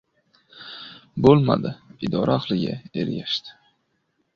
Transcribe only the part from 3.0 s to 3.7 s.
ergashdi.